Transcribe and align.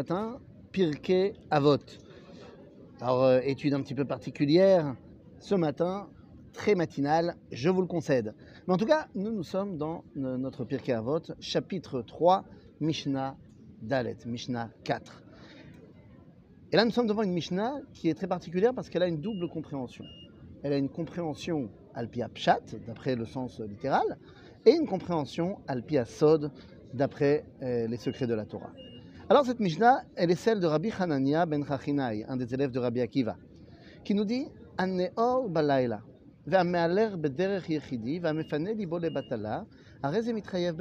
matin, 0.00 0.40
Pirkei 0.72 1.34
Avot. 1.50 1.76
Alors, 3.02 3.22
euh, 3.22 3.40
étude 3.44 3.74
un 3.74 3.82
petit 3.82 3.94
peu 3.94 4.06
particulière, 4.06 4.96
ce 5.40 5.54
matin, 5.54 6.08
très 6.54 6.74
matinale, 6.74 7.36
je 7.52 7.68
vous 7.68 7.82
le 7.82 7.86
concède. 7.86 8.34
Mais 8.66 8.72
en 8.72 8.78
tout 8.78 8.86
cas, 8.86 9.08
nous, 9.14 9.30
nous 9.30 9.42
sommes 9.42 9.76
dans 9.76 10.02
notre 10.14 10.64
Pirkei 10.64 10.94
Avot, 10.94 11.20
chapitre 11.38 12.00
3, 12.00 12.46
Mishnah 12.80 13.36
Dalet, 13.82 14.16
Mishnah 14.24 14.70
4. 14.84 15.22
Et 16.72 16.76
là, 16.76 16.86
nous 16.86 16.92
sommes 16.92 17.06
devant 17.06 17.22
une 17.22 17.34
Mishnah 17.34 17.74
qui 17.92 18.08
est 18.08 18.14
très 18.14 18.26
particulière 18.26 18.72
parce 18.72 18.88
qu'elle 18.88 19.02
a 19.02 19.08
une 19.08 19.20
double 19.20 19.50
compréhension. 19.50 20.06
Elle 20.62 20.72
a 20.72 20.78
une 20.78 20.88
compréhension 20.88 21.68
alpia 21.94 22.30
pshat, 22.30 22.74
d'après 22.86 23.16
le 23.16 23.26
sens 23.26 23.60
littéral, 23.60 24.16
et 24.64 24.70
une 24.70 24.86
compréhension 24.86 25.58
alpia 25.68 26.06
sod, 26.06 26.50
d'après 26.94 27.44
euh, 27.60 27.86
les 27.86 27.98
secrets 27.98 28.26
de 28.26 28.34
la 28.34 28.46
Torah. 28.46 28.72
Alors 29.32 29.46
cette 29.46 29.60
Mishnah, 29.60 30.02
elle 30.16 30.32
est 30.32 30.34
celle 30.34 30.58
de 30.58 30.66
Rabbi 30.66 30.90
Hanania 30.98 31.46
ben 31.46 31.64
Chachinai, 31.64 32.24
un 32.26 32.36
des 32.36 32.52
élèves 32.52 32.72
de 32.72 32.80
Rabbi 32.80 33.00
Akiva, 33.00 33.36
qui 34.02 34.12
nous 34.12 34.24
dit 34.24 34.48
balayla, 34.76 36.02
ve'amealer 36.48 37.10
bederech 37.16 37.68
yechidi, 37.68 38.18
ve'amefane 38.18 38.74
libo 38.74 38.98
lebatala, 38.98 39.66
areze 40.02 40.32
mitrayev. 40.32 40.74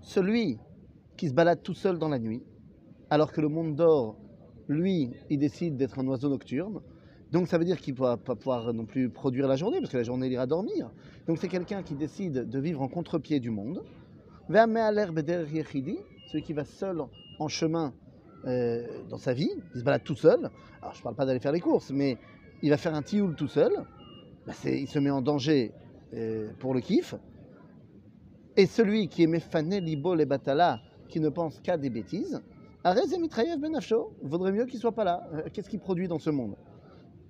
Celui 0.00 0.58
qui 1.16 1.28
se 1.28 1.32
balade 1.32 1.62
tout 1.62 1.74
seul 1.74 1.96
dans 1.96 2.08
la 2.08 2.18
nuit, 2.18 2.42
alors 3.08 3.30
que 3.30 3.40
le 3.40 3.46
monde 3.46 3.76
dort, 3.76 4.16
lui, 4.66 5.12
il 5.30 5.38
décide 5.38 5.76
d'être 5.76 6.00
un 6.00 6.08
oiseau 6.08 6.28
nocturne. 6.28 6.80
Donc 7.30 7.46
ça 7.46 7.56
veut 7.56 7.64
dire 7.64 7.80
qu'il 7.80 7.94
ne 7.94 8.00
va 8.00 8.16
pas 8.16 8.34
pouvoir 8.34 8.74
non 8.74 8.84
plus 8.84 9.10
produire 9.10 9.46
la 9.46 9.54
journée, 9.54 9.78
parce 9.78 9.92
que 9.92 9.98
la 9.98 10.02
journée, 10.02 10.26
il 10.26 10.32
ira 10.32 10.48
dormir. 10.48 10.90
Donc 11.28 11.38
c'est 11.38 11.46
quelqu'un 11.46 11.84
qui 11.84 11.94
décide 11.94 12.48
de 12.48 12.58
vivre 12.58 12.82
en 12.82 12.88
contre-pied 12.88 13.38
du 13.38 13.50
monde. 13.50 13.84
Celui 14.48 16.42
qui 16.42 16.52
va 16.52 16.64
seul 16.64 17.00
en 17.40 17.48
chemin 17.48 17.92
euh, 18.44 18.86
dans 19.08 19.16
sa 19.16 19.32
vie, 19.32 19.50
il 19.74 19.80
se 19.80 19.84
balade 19.84 20.04
tout 20.04 20.14
seul. 20.14 20.50
Alors 20.80 20.94
je 20.94 21.00
ne 21.00 21.02
parle 21.02 21.16
pas 21.16 21.26
d'aller 21.26 21.40
faire 21.40 21.52
les 21.52 21.60
courses, 21.60 21.90
mais 21.90 22.18
il 22.62 22.70
va 22.70 22.76
faire 22.76 22.94
un 22.94 23.02
tioul 23.02 23.34
tout 23.34 23.48
seul. 23.48 23.72
Bah, 24.46 24.52
il 24.64 24.86
se 24.86 24.98
met 24.98 25.10
en 25.10 25.22
danger 25.22 25.72
euh, 26.14 26.50
pour 26.58 26.74
le 26.74 26.80
kiff. 26.80 27.14
Et 28.56 28.66
celui 28.66 29.08
qui 29.08 29.22
est 29.22 29.26
mefané 29.26 29.80
libo 29.80 30.14
les 30.14 30.26
batala, 30.26 30.80
qui 31.08 31.20
ne 31.20 31.28
pense 31.28 31.60
qu'à 31.60 31.76
des 31.76 31.90
bêtises, 31.90 32.40
Arez 32.84 33.18
mitrayev 33.18 33.58
benafsho, 33.58 34.12
vaudrait 34.22 34.52
mieux 34.52 34.64
qu'il 34.66 34.78
soit 34.80 34.92
pas 34.92 35.04
là. 35.04 35.28
Euh, 35.34 35.42
Qu'est-ce 35.52 35.68
qu'il 35.68 35.80
produit 35.80 36.08
dans 36.08 36.18
ce 36.18 36.30
monde? 36.30 36.56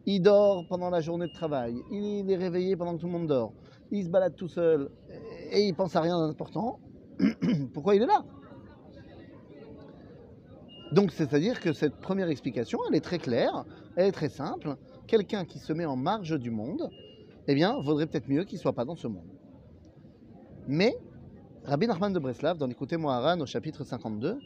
Il 0.07 0.23
dort 0.23 0.67
pendant 0.69 0.91
la 0.91 1.01
journée 1.01 1.27
de 1.27 1.33
travail, 1.33 1.77
il 1.91 2.31
est 2.31 2.37
réveillé 2.37 2.77
pendant 2.77 2.97
que 2.97 3.01
tout 3.01 3.07
le 3.07 3.13
monde 3.13 3.27
dort, 3.27 3.53
il 3.91 4.05
se 4.05 4.09
balade 4.09 4.35
tout 4.35 4.49
seul 4.49 4.91
et 5.51 5.61
il 5.61 5.75
pense 5.75 5.95
à 5.95 6.01
rien 6.01 6.19
d'important. 6.19 6.81
Pourquoi 7.75 7.95
il 7.95 8.03
est 8.03 8.07
là? 8.07 8.25
Donc 10.93 11.13
c'est-à-dire 11.13 11.61
que 11.61 11.73
cette 11.73 11.97
première 11.97 12.29
explication, 12.29 12.79
elle 12.89 12.97
est 12.97 13.01
très 13.01 13.19
claire, 13.19 13.65
elle 13.97 14.07
est 14.07 14.13
très 14.13 14.29
simple. 14.29 14.77
Quelqu'un 15.07 15.45
qui 15.45 15.59
se 15.59 15.73
met 15.73 15.85
en 15.85 15.97
marge 15.97 16.39
du 16.39 16.51
monde, 16.51 16.91
eh 17.47 17.55
bien, 17.55 17.81
vaudrait 17.81 18.07
peut-être 18.07 18.29
mieux 18.29 18.45
qu'il 18.45 18.57
ne 18.57 18.61
soit 18.61 18.73
pas 18.73 18.85
dans 18.85 18.97
ce 18.97 19.07
monde. 19.07 19.31
Mais 20.67 20.97
Rabbi 21.65 21.87
Nachman 21.87 22.13
de 22.13 22.19
Breslav, 22.19 22.59
dans 22.59 22.67
l'Écoutez 22.67 22.97
Moharan 22.97 23.41
au 23.41 23.47
chapitre 23.47 23.85
52, 23.85 24.39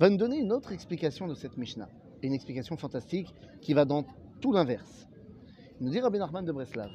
va 0.00 0.10
nous 0.10 0.16
donner 0.16 0.38
une 0.38 0.52
autre 0.52 0.72
explication 0.72 1.28
de 1.28 1.34
cette 1.34 1.56
Mishnah. 1.56 1.88
Une 2.22 2.32
explication 2.32 2.76
fantastique 2.76 3.32
qui 3.60 3.74
va 3.74 3.84
dans 3.84 4.04
tout 4.40 4.52
l'inverse. 4.52 5.06
Il 5.80 5.86
nous 5.86 5.92
dit 5.92 6.00
Rabbi 6.00 6.18
Nachman 6.18 6.44
de 6.44 6.52
Breslav, 6.52 6.90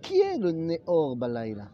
qui 0.00 0.20
est 0.20 0.38
le 0.38 0.52
Neor 0.52 1.16
Balaïla? 1.16 1.68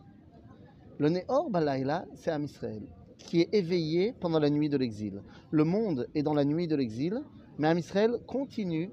Le 0.99 1.09
Neor 1.09 1.51
Balaïla, 1.51 2.07
c'est 2.15 2.31
Am 2.31 2.45
Israël, 2.45 2.83
qui 3.25 3.43
est 3.43 3.55
éveillé 3.55 4.15
pendant 4.21 4.39
la 4.39 4.51
nuit 4.51 4.69
de 4.69 4.77
l'exil. 4.77 5.23
Le 5.51 5.65
monde 5.65 6.09
est 6.15 6.23
dans 6.23 6.35
la 6.35 6.45
nuit 6.45 6.67
de 6.67 6.77
l'exil, 6.77 7.21
mais 7.59 7.69
Am 7.69 7.79
Israël 7.79 8.19
continue 8.27 8.91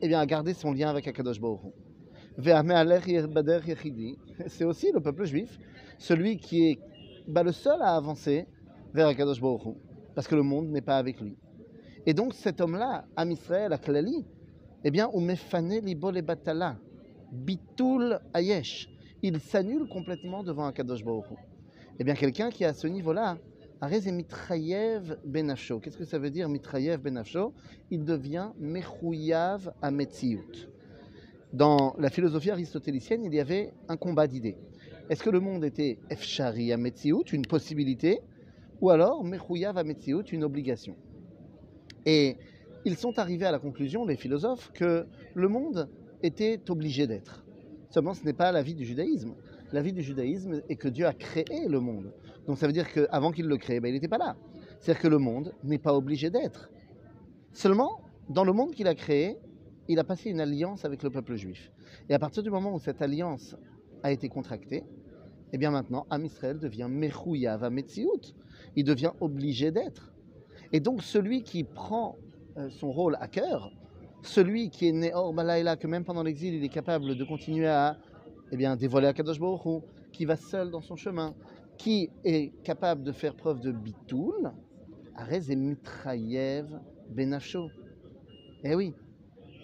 eh 0.00 0.08
bien, 0.08 0.20
à 0.20 0.26
garder 0.26 0.54
son 0.54 0.72
lien 0.72 0.88
avec 0.88 1.06
Akadosh 1.06 1.40
Baruch. 1.40 1.60
C'est 4.46 4.64
aussi 4.64 4.90
le 4.92 5.00
peuple 5.00 5.24
juif, 5.24 5.58
celui 5.98 6.38
qui 6.38 6.70
est 6.70 6.78
bah, 7.28 7.42
le 7.42 7.52
seul 7.52 7.80
à 7.82 7.96
avancer 7.96 8.46
vers 8.94 9.08
Akadosh 9.08 9.40
Baruch 9.40 9.76
parce 10.14 10.28
que 10.28 10.34
le 10.34 10.42
monde 10.42 10.68
n'est 10.68 10.80
pas 10.80 10.98
avec 10.98 11.20
lui. 11.20 11.36
Et 12.06 12.14
donc 12.14 12.34
cet 12.34 12.60
homme-là, 12.60 13.04
Am 13.16 13.30
Israël, 13.30 13.72
Aklali, 13.72 14.24
eh 14.84 14.90
bien, 14.90 15.08
Umefane 15.14 15.78
Libol 15.80 16.20
Batala, 16.22 16.76
Bitul 17.30 18.18
Ayesh, 18.34 18.88
il 19.22 19.38
s'annule 19.40 19.88
complètement 19.88 20.42
devant 20.42 20.66
Akadosh 20.66 21.04
Baruch. 21.04 21.38
Eh 22.02 22.04
bien, 22.04 22.14
quelqu'un 22.14 22.50
qui 22.50 22.64
est 22.64 22.66
à 22.66 22.74
ce 22.74 22.88
niveau-là, 22.88 23.38
Arez 23.80 24.08
et 24.08 24.10
Mitrayev 24.10 25.18
Benafsho. 25.24 25.78
Qu'est-ce 25.78 25.96
que 25.96 26.04
ça 26.04 26.18
veut 26.18 26.30
dire 26.30 26.48
Mitrayev 26.48 27.00
Benafsho 27.00 27.54
Il 27.92 28.04
devient 28.04 28.48
Mechouyav 28.58 29.72
Ametziut. 29.82 30.68
Dans 31.52 31.94
la 32.00 32.10
philosophie 32.10 32.50
aristotélicienne, 32.50 33.24
il 33.24 33.32
y 33.32 33.38
avait 33.38 33.72
un 33.88 33.96
combat 33.96 34.26
d'idées. 34.26 34.56
Est-ce 35.10 35.22
que 35.22 35.30
le 35.30 35.38
monde 35.38 35.64
était 35.64 36.00
Efshari 36.10 36.72
Ametziut, 36.72 37.22
une 37.32 37.46
possibilité, 37.46 38.18
ou 38.80 38.90
alors 38.90 39.22
Mechouyav 39.22 39.78
Ametziut, 39.78 40.24
une 40.32 40.42
obligation? 40.42 40.96
Et 42.04 42.36
ils 42.84 42.96
sont 42.96 43.16
arrivés 43.20 43.46
à 43.46 43.52
la 43.52 43.60
conclusion, 43.60 44.04
les 44.04 44.16
philosophes, 44.16 44.72
que 44.74 45.06
le 45.36 45.48
monde 45.48 45.88
était 46.24 46.60
obligé 46.68 47.06
d'être. 47.06 47.44
Seulement, 47.90 48.14
ce 48.14 48.24
n'est 48.24 48.32
pas 48.32 48.50
la 48.50 48.62
vie 48.62 48.74
du 48.74 48.84
judaïsme. 48.84 49.34
La 49.72 49.80
vie 49.80 49.92
du 49.92 50.02
judaïsme 50.02 50.62
est 50.68 50.76
que 50.76 50.88
Dieu 50.88 51.06
a 51.06 51.14
créé 51.14 51.66
le 51.66 51.80
monde. 51.80 52.12
Donc 52.46 52.58
ça 52.58 52.66
veut 52.66 52.72
dire 52.72 52.92
qu'avant 52.92 53.32
qu'il 53.32 53.46
le 53.46 53.56
crée, 53.56 53.80
ben, 53.80 53.88
il 53.88 53.94
n'était 53.94 54.08
pas 54.08 54.18
là. 54.18 54.36
C'est-à-dire 54.78 55.02
que 55.02 55.08
le 55.08 55.18
monde 55.18 55.54
n'est 55.64 55.78
pas 55.78 55.94
obligé 55.94 56.28
d'être. 56.28 56.70
Seulement, 57.52 58.02
dans 58.28 58.44
le 58.44 58.52
monde 58.52 58.72
qu'il 58.72 58.86
a 58.86 58.94
créé, 58.94 59.38
il 59.88 59.98
a 59.98 60.04
passé 60.04 60.30
une 60.30 60.40
alliance 60.40 60.84
avec 60.84 61.02
le 61.02 61.10
peuple 61.10 61.36
juif. 61.36 61.72
Et 62.08 62.14
à 62.14 62.18
partir 62.18 62.42
du 62.42 62.50
moment 62.50 62.74
où 62.74 62.78
cette 62.78 63.00
alliance 63.00 63.56
a 64.02 64.12
été 64.12 64.28
contractée, 64.28 64.84
eh 65.52 65.58
bien 65.58 65.70
maintenant, 65.70 66.06
Am 66.10 66.24
Israël 66.24 66.58
devient 66.58 66.88
Mechouyav 66.90 67.68
Metziut. 67.70 68.34
Il 68.76 68.84
devient 68.84 69.12
obligé 69.20 69.70
d'être. 69.70 70.12
Et 70.72 70.80
donc 70.80 71.02
celui 71.02 71.42
qui 71.42 71.64
prend 71.64 72.16
euh, 72.56 72.68
son 72.70 72.90
rôle 72.90 73.16
à 73.20 73.28
cœur, 73.28 73.70
celui 74.22 74.70
qui 74.70 74.88
est 74.88 74.92
né 74.92 75.12
hors 75.14 75.32
Balaïla, 75.32 75.76
que 75.76 75.86
même 75.86 76.04
pendant 76.04 76.22
l'exil, 76.22 76.54
il 76.54 76.64
est 76.64 76.68
capable 76.68 77.16
de 77.16 77.24
continuer 77.24 77.68
à 77.68 77.98
eh 78.52 78.56
bien, 78.56 78.76
dévoiler 78.76 79.06
à 79.06 79.14
Kadosh 79.14 79.40
qui 80.12 80.26
va 80.26 80.36
seul 80.36 80.70
dans 80.70 80.82
son 80.82 80.94
chemin, 80.94 81.34
qui 81.78 82.10
est 82.22 82.52
capable 82.62 83.02
de 83.02 83.10
faire 83.10 83.34
preuve 83.34 83.60
de 83.60 83.72
bitoul, 83.72 84.52
Arez 85.16 85.50
et 85.50 85.56
Mitrayev 85.56 86.68
Benafsho. 87.08 87.70
Eh 88.62 88.74
oui, 88.74 88.92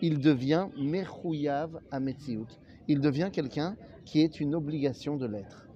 il 0.00 0.18
devient 0.20 0.68
Mechouyav 0.78 1.78
Ametziut. 1.90 2.46
Il 2.88 3.00
devient 3.00 3.28
quelqu'un 3.30 3.76
qui 4.06 4.22
est 4.22 4.40
une 4.40 4.54
obligation 4.54 5.18
de 5.18 5.26
l'être. 5.26 5.68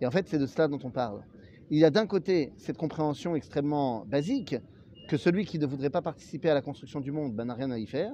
Et 0.00 0.06
en 0.06 0.10
fait, 0.10 0.26
c'est 0.26 0.38
de 0.38 0.46
cela 0.46 0.66
dont 0.66 0.80
on 0.82 0.90
parle. 0.90 1.22
Il 1.70 1.78
y 1.78 1.84
a 1.84 1.90
d'un 1.90 2.06
côté 2.06 2.54
cette 2.56 2.78
compréhension 2.78 3.36
extrêmement 3.36 4.06
basique 4.06 4.56
que 5.08 5.18
celui 5.18 5.44
qui 5.44 5.58
ne 5.58 5.66
voudrait 5.66 5.90
pas 5.90 6.00
participer 6.00 6.48
à 6.48 6.54
la 6.54 6.62
construction 6.62 7.00
du 7.00 7.12
monde 7.12 7.34
ben, 7.34 7.44
n'a 7.44 7.54
rien 7.54 7.70
à 7.70 7.78
y 7.78 7.86
faire, 7.86 8.12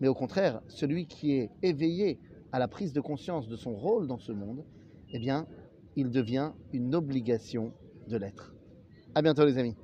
mais 0.00 0.08
au 0.08 0.14
contraire, 0.14 0.60
celui 0.66 1.06
qui 1.06 1.34
est 1.34 1.50
éveillé 1.62 2.18
à 2.54 2.60
la 2.60 2.68
prise 2.68 2.92
de 2.92 3.00
conscience 3.00 3.48
de 3.48 3.56
son 3.56 3.74
rôle 3.74 4.06
dans 4.06 4.20
ce 4.20 4.30
monde, 4.30 4.64
eh 5.10 5.18
bien, 5.18 5.48
il 5.96 6.12
devient 6.12 6.52
une 6.72 6.94
obligation 6.94 7.72
de 8.06 8.16
l'être. 8.16 8.54
À 9.16 9.22
bientôt 9.22 9.44
les 9.44 9.58
amis. 9.58 9.74